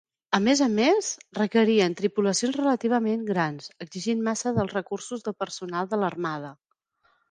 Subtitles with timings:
[0.35, 6.05] A més a més, requerien tripulacions relativament grans, exigint massa dels recursos de personal de
[6.05, 6.57] l'Armada.